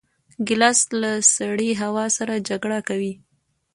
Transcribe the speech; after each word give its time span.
ګیلاس 0.47 0.79
له 1.01 1.11
سړې 1.35 1.71
هوا 1.81 2.05
سره 2.17 2.33
جګړه 2.49 2.79
کوي. 2.89 3.13